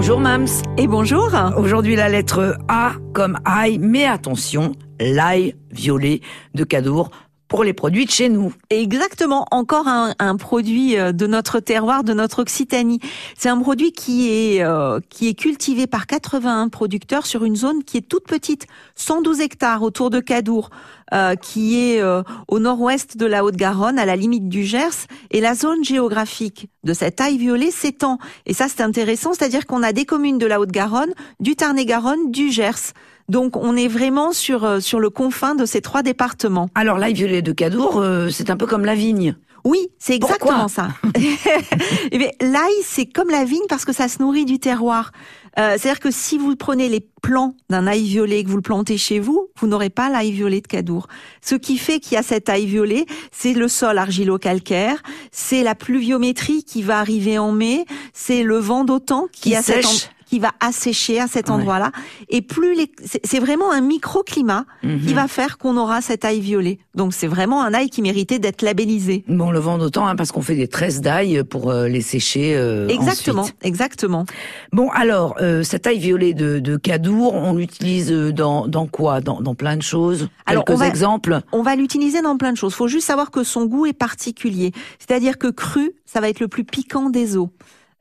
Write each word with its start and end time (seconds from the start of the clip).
Bonjour 0.00 0.18
Mams. 0.18 0.48
Et 0.78 0.86
bonjour. 0.86 1.28
Aujourd'hui 1.58 1.94
la 1.94 2.08
lettre 2.08 2.56
A 2.68 2.92
comme 3.12 3.36
ail, 3.44 3.78
mais 3.78 4.06
attention, 4.06 4.72
l'ail 4.98 5.56
violet 5.70 6.22
de 6.54 6.64
Cadour 6.64 7.10
pour 7.50 7.64
les 7.64 7.74
produits 7.74 8.06
de 8.06 8.10
chez 8.10 8.28
nous. 8.28 8.54
Exactement, 8.70 9.44
encore 9.50 9.88
un, 9.88 10.14
un, 10.20 10.36
produit 10.36 10.96
euh, 10.96 11.12
de 11.12 11.26
notre 11.26 11.58
terroir, 11.58 12.04
de 12.04 12.14
notre 12.14 12.42
Occitanie. 12.42 13.00
C'est 13.36 13.48
un 13.48 13.58
produit 13.58 13.92
qui 13.92 14.30
est 14.30 14.62
euh, 14.62 15.00
qui 15.10 15.28
est 15.28 15.34
cultivé 15.34 15.86
par 15.88 16.06
81 16.06 16.68
producteurs 16.68 17.26
sur 17.26 17.44
une 17.44 17.56
zone 17.56 17.82
qui 17.82 17.98
est 17.98 18.08
toute 18.08 18.26
petite, 18.26 18.66
112 18.94 19.40
hectares 19.40 19.82
autour 19.82 20.10
de 20.10 20.20
Cadour, 20.20 20.70
euh, 21.12 21.34
qui 21.34 21.76
est 21.76 22.00
euh, 22.00 22.22
au 22.46 22.60
nord-ouest 22.60 23.16
de 23.16 23.26
la 23.26 23.44
Haute-Garonne, 23.44 23.98
à 23.98 24.06
la 24.06 24.14
limite 24.14 24.48
du 24.48 24.62
Gers. 24.62 25.08
Et 25.32 25.40
la 25.40 25.56
zone 25.56 25.82
géographique 25.82 26.68
de 26.84 26.92
cette 26.92 27.20
ail 27.20 27.36
violet 27.36 27.72
s'étend. 27.72 28.18
Et 28.46 28.54
ça, 28.54 28.68
c'est 28.68 28.80
intéressant, 28.80 29.32
c'est-à-dire 29.32 29.66
qu'on 29.66 29.82
a 29.82 29.92
des 29.92 30.04
communes 30.04 30.38
de 30.38 30.46
la 30.46 30.60
Haute-Garonne, 30.60 31.12
du 31.40 31.56
Tarn-et-Garonne, 31.56 32.30
du 32.30 32.52
Gers. 32.52 32.92
Donc 33.30 33.56
on 33.56 33.76
est 33.76 33.86
vraiment 33.86 34.32
sur 34.32 34.64
euh, 34.64 34.80
sur 34.80 34.98
le 34.98 35.08
confin 35.08 35.54
de 35.54 35.64
ces 35.64 35.80
trois 35.80 36.02
départements. 36.02 36.68
Alors 36.74 36.98
l'ail 36.98 37.14
violet 37.14 37.42
de 37.42 37.52
Cadour, 37.52 37.98
euh, 37.98 38.28
c'est 38.28 38.50
un 38.50 38.56
peu 38.56 38.66
comme 38.66 38.84
la 38.84 38.96
vigne. 38.96 39.36
Oui, 39.64 39.88
c'est 40.00 40.16
exactement 40.16 40.68
ça. 40.68 40.88
Eh 42.12 42.18
l'ail, 42.40 42.72
c'est 42.82 43.06
comme 43.06 43.30
la 43.30 43.44
vigne 43.44 43.66
parce 43.68 43.84
que 43.84 43.92
ça 43.92 44.08
se 44.08 44.20
nourrit 44.20 44.46
du 44.46 44.58
terroir. 44.58 45.12
Euh, 45.58 45.76
C'est-à-dire 45.78 46.00
que 46.00 46.10
si 46.10 46.38
vous 46.38 46.56
prenez 46.56 46.88
les 46.88 47.06
plants 47.22 47.54
d'un 47.68 47.86
ail 47.86 48.02
violet 48.02 48.40
et 48.40 48.44
que 48.44 48.48
vous 48.48 48.56
le 48.56 48.62
plantez 48.62 48.96
chez 48.96 49.20
vous, 49.20 49.48
vous 49.60 49.66
n'aurez 49.66 49.90
pas 49.90 50.08
l'ail 50.08 50.32
violet 50.32 50.60
de 50.60 50.66
Cadour. 50.66 51.06
Ce 51.42 51.54
qui 51.54 51.76
fait 51.76 52.00
qu'il 52.00 52.14
y 52.14 52.16
a 52.16 52.22
cet 52.22 52.48
ail 52.48 52.66
violet, 52.66 53.04
c'est 53.30 53.52
le 53.52 53.68
sol 53.68 53.98
argilo-calcaire, 53.98 55.02
c'est 55.30 55.62
la 55.62 55.74
pluviométrie 55.74 56.64
qui 56.64 56.82
va 56.82 56.98
arriver 56.98 57.38
en 57.38 57.52
mai, 57.52 57.84
c'est 58.12 58.42
le 58.42 58.58
vent 58.58 58.86
qui, 59.32 59.50
qui 59.50 59.56
a 59.56 59.62
sèche. 59.62 59.86
cette 59.86 60.10
qui 60.30 60.38
va 60.38 60.52
assécher 60.60 61.18
à 61.18 61.26
cet 61.26 61.50
endroit-là. 61.50 61.90
Et 62.28 62.40
plus 62.40 62.76
les, 62.76 62.92
c'est 63.24 63.40
vraiment 63.40 63.72
un 63.72 63.80
microclimat 63.80 64.64
Mhm. 64.84 65.00
qui 65.00 65.12
va 65.12 65.26
faire 65.26 65.58
qu'on 65.58 65.76
aura 65.76 66.00
cet 66.02 66.24
ail 66.24 66.38
violet. 66.38 66.78
Donc 66.94 67.12
c'est 67.14 67.26
vraiment 67.26 67.64
un 67.64 67.74
ail 67.74 67.90
qui 67.90 68.00
méritait 68.00 68.38
d'être 68.38 68.62
labellisé. 68.62 69.24
Bon, 69.26 69.50
le 69.50 69.58
vent 69.58 69.76
d'autant, 69.76 70.06
hein, 70.06 70.14
parce 70.14 70.30
qu'on 70.30 70.40
fait 70.40 70.54
des 70.54 70.68
tresses 70.68 71.00
d'ail 71.00 71.42
pour 71.42 71.70
euh, 71.72 71.88
les 71.88 72.00
sécher. 72.00 72.54
euh, 72.56 72.86
Exactement, 72.86 73.42
ensuite. 73.42 73.56
exactement. 73.62 74.24
Bon, 74.72 74.88
alors, 74.90 75.34
euh, 75.40 75.64
cet 75.64 75.88
ail 75.88 75.98
violet 75.98 76.32
de, 76.32 76.60
de 76.60 76.76
Cadour, 76.76 77.34
on 77.34 77.54
l'utilise 77.54 78.12
euh, 78.12 78.32
dans, 78.32 78.68
dans 78.68 78.86
quoi? 78.86 79.20
Dans, 79.20 79.40
dans 79.40 79.56
plein 79.56 79.76
de 79.76 79.82
choses? 79.82 80.28
Alors, 80.46 80.64
Quelques 80.64 80.76
on 80.76 80.80
va- 80.80 80.86
exemples? 80.88 81.40
On 81.50 81.62
va 81.64 81.74
l'utiliser 81.74 82.22
dans 82.22 82.36
plein 82.36 82.52
de 82.52 82.56
choses. 82.56 82.74
Faut 82.74 82.86
juste 82.88 83.06
savoir 83.08 83.32
que 83.32 83.42
son 83.42 83.66
goût 83.66 83.86
est 83.86 83.92
particulier. 83.92 84.70
C'est-à-dire 85.00 85.38
que 85.38 85.48
cru, 85.48 85.90
ça 86.06 86.20
va 86.20 86.28
être 86.28 86.38
le 86.38 86.46
plus 86.46 86.62
piquant 86.64 87.10
des 87.10 87.36
eaux. 87.36 87.50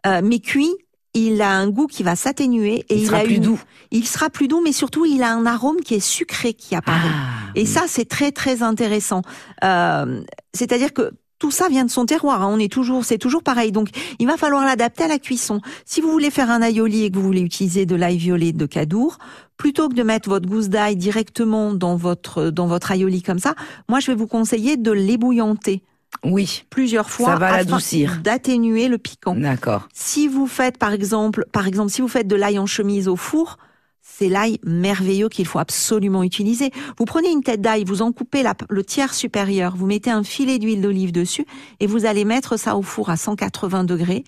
Euh, 0.06 0.22
mais 0.24 0.40
cuit, 0.40 0.70
il 1.14 1.42
a 1.42 1.52
un 1.52 1.70
goût 1.70 1.88
qui 1.88 2.04
va 2.04 2.16
s'atténuer 2.16 2.86
et 2.90 2.98
Il 2.98 3.06
sera 3.08 3.18
a 3.20 3.24
plus 3.24 3.36
une- 3.36 3.44
doux. 3.44 3.62
Il 3.92 4.06
sera 4.08 4.30
plus 4.30 4.48
doux, 4.48 4.62
mais 4.64 4.72
surtout 4.72 5.06
il 5.06 5.24
a 5.24 5.32
un 5.34 5.46
arôme 5.46 5.78
qui 5.82 5.96
est 5.96 6.00
sucré 6.00 6.54
qui 6.54 6.76
apparaît. 6.76 7.10
Ah, 7.12 7.52
Et 7.56 7.66
ça, 7.66 7.84
c'est 7.88 8.06
très 8.06 8.32
très 8.32 8.62
intéressant. 8.62 9.22
Euh, 9.64 10.22
C'est-à-dire 10.54 10.94
que 10.94 11.12
tout 11.40 11.52
ça 11.52 11.70
vient 11.70 11.86
de 11.86 11.90
son 11.90 12.06
terroir. 12.06 12.44
hein. 12.44 12.50
On 12.52 12.60
est 12.60 12.72
toujours, 12.72 13.06
c'est 13.06 13.18
toujours 13.18 13.44
pareil. 13.44 13.72
Donc, 13.72 13.90
il 14.20 14.28
va 14.28 14.36
falloir 14.36 14.66
l'adapter 14.66 15.06
à 15.06 15.08
la 15.08 15.20
cuisson. 15.20 15.62
Si 15.86 16.02
vous 16.02 16.12
voulez 16.12 16.32
faire 16.32 16.52
un 16.52 16.62
aioli 16.62 17.06
et 17.06 17.10
que 17.12 17.16
vous 17.16 17.23
voulez 17.23 17.40
utiliser 17.42 17.86
de 17.86 17.96
l'ail 17.96 18.18
violet 18.18 18.52
de 18.52 18.66
Cadour, 18.66 19.18
plutôt 19.58 19.88
que 19.90 19.94
de 19.94 20.04
mettre 20.04 20.28
votre 20.30 20.48
gousse 20.50 20.68
d'ail 20.70 20.96
directement 20.98 21.73
dans 21.73 21.96
votre 21.96 22.50
dans 22.50 22.68
votre 22.68 22.92
aioli 22.92 23.22
comme 23.22 23.40
ça, 23.40 23.56
moi, 23.88 24.00
je 24.02 24.08
vais 24.08 24.16
vous 24.16 24.28
conseiller 24.28 24.76
de 24.76 24.92
l'ébouillanter 24.92 25.82
oui, 26.23 26.64
plusieurs 26.70 27.09
fois 27.09 27.28
Ça 27.34 27.36
va 27.38 27.52
l'adoucir. 27.58 28.20
d'atténuer 28.23 28.88
le 28.88 28.98
piquant. 28.98 29.36
d'accord. 29.36 29.88
Si 29.94 30.28
vous 30.28 30.48
faites 30.48 30.78
par 30.78 30.92
exemple, 30.94 31.45
par 31.52 31.67
exemple, 31.67 31.92
si 31.92 32.02
vous 32.02 32.08
faites 32.08 32.28
de 32.28 32.36
l'ail 32.36 32.59
en 32.59 32.66
chemise 32.66 33.08
au 33.08 33.16
four, 33.16 33.58
c'est 34.02 34.27
l'ail 34.27 34.60
merveilleux 34.66 35.30
qu'il 35.30 35.45
faut 35.45 35.60
absolument 35.60 36.23
utiliser. 36.23 36.71
Vous 36.98 37.05
prenez 37.05 37.30
une 37.32 37.42
tête 37.44 37.61
d'ail, 37.61 37.86
vous 37.86 38.02
en 38.02 38.11
coupez 38.11 38.44
la- 38.44 38.55
le 38.70 38.83
tiers 38.83 39.14
supérieur, 39.14 39.76
vous 39.77 39.86
mettez 39.86 40.10
un 40.11 40.23
filet 40.23 40.58
d'huile 40.60 40.82
d'olive 40.82 41.11
dessus 41.14 41.45
et 41.80 41.88
vous 41.88 42.05
allez 42.05 42.26
mettre 42.26 42.58
ça 42.58 42.76
au 42.76 42.82
four 42.82 43.10
à 43.10 43.15
180 43.17 43.86
degrés 43.86 44.23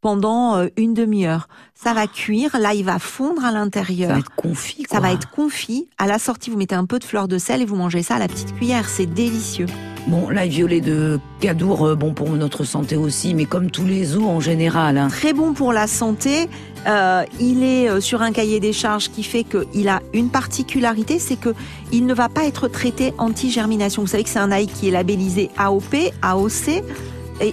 pendant 0.00 0.56
euh, 0.56 0.66
une 0.76 0.94
demi-heure. 0.94 1.48
Ça 1.74 1.92
va 1.94 2.06
cuire, 2.06 2.56
l'ail 2.58 2.82
va 2.82 2.98
fondre 2.98 3.44
à 3.44 3.48
Ça 3.48 3.52
va 3.52 3.58
l'intérieur. 3.58 4.16
être 4.18 4.34
confit, 4.36 4.82
Ça 4.82 4.98
quoi. 4.98 5.00
va 5.00 5.12
être 5.12 5.30
confit. 5.30 5.88
À 5.98 6.06
la 6.06 6.18
sortie, 6.18 6.50
vous 6.50 6.56
mettez 6.56 6.74
un 6.74 6.86
peu 6.86 6.98
de 6.98 7.04
fleur 7.04 7.28
de 7.28 7.38
sel 7.38 7.62
et 7.62 7.64
vous 7.66 7.76
mangez 7.76 8.02
ça 8.02 8.16
à 8.16 8.18
la 8.18 8.28
petite 8.28 8.54
cuillère. 8.54 8.88
C'est 8.88 9.06
délicieux. 9.06 9.66
Bon, 10.06 10.28
l'ail 10.28 10.50
violet 10.50 10.80
de 10.80 11.18
Cadour, 11.40 11.84
euh, 11.84 11.94
bon 11.96 12.14
pour 12.14 12.30
notre 12.30 12.62
santé 12.62 12.96
aussi, 12.96 13.34
mais 13.34 13.44
comme 13.44 13.72
tous 13.72 13.84
les 13.84 14.16
os 14.16 14.22
en 14.22 14.38
général. 14.38 14.98
Hein. 14.98 15.08
très 15.08 15.32
bon 15.32 15.52
pour 15.52 15.72
la 15.72 15.88
santé. 15.88 16.48
Euh, 16.86 17.24
il 17.40 17.64
est 17.64 17.90
euh, 17.90 18.00
sur 18.00 18.22
un 18.22 18.30
cahier 18.30 18.60
des 18.60 18.72
charges 18.72 19.10
qui 19.10 19.24
fait 19.24 19.42
qu'il 19.42 19.88
a 19.88 20.00
une 20.14 20.28
particularité, 20.28 21.18
c'est 21.18 21.34
que 21.34 21.54
il 21.90 22.06
ne 22.06 22.14
va 22.14 22.28
pas 22.28 22.44
être 22.44 22.68
traité 22.68 23.14
anti-germination. 23.18 24.02
Vous 24.02 24.08
savez 24.08 24.22
que 24.22 24.28
c'est 24.28 24.38
un 24.38 24.52
ail 24.52 24.68
qui 24.68 24.86
est 24.86 24.92
labellisé 24.92 25.50
AOP, 25.58 25.96
AOC, 26.22 26.84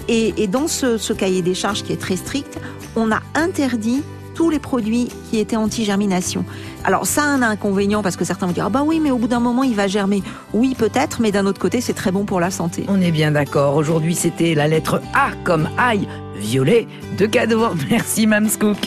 et, 0.08 0.47
dans 0.47 0.68
ce 0.68 1.13
cahier 1.13 1.42
des 1.42 1.56
charges 1.56 1.84
qui 1.84 1.92
est 1.92 2.00
très 2.00 2.16
strict, 2.16 2.59
on 2.96 3.12
a 3.12 3.22
interdit 3.34 4.03
tous 4.35 4.49
les 4.49 4.59
produits 4.59 5.09
qui 5.29 5.39
étaient 5.39 5.55
anti-germination. 5.55 6.45
Alors 6.83 7.05
ça 7.05 7.23
a 7.23 7.27
un 7.27 7.41
inconvénient 7.41 8.01
parce 8.01 8.16
que 8.16 8.25
certains 8.25 8.47
vont 8.47 8.53
dire 8.53 8.66
ah 8.67 8.69
bah 8.69 8.83
oui 8.85 8.99
mais 8.99 9.11
au 9.11 9.17
bout 9.17 9.27
d'un 9.27 9.39
moment 9.39 9.63
il 9.63 9.75
va 9.75 9.88
germer. 9.88 10.23
Oui 10.53 10.75
peut-être 10.77 11.21
mais 11.21 11.31
d'un 11.31 11.45
autre 11.45 11.59
côté 11.59 11.81
c'est 11.81 11.94
très 11.94 12.11
bon 12.11 12.25
pour 12.25 12.39
la 12.39 12.51
santé. 12.51 12.85
On 12.88 13.01
est 13.01 13.11
bien 13.11 13.31
d'accord. 13.31 13.75
Aujourd'hui, 13.75 14.16
c'était 14.16 14.55
la 14.55 14.67
lettre 14.67 15.01
A 15.13 15.31
comme 15.44 15.69
ail 15.77 16.07
violet 16.35 16.88
de 17.17 17.25
Cadour. 17.25 17.73
Merci, 17.89 18.27
Mamscook. 18.27 18.77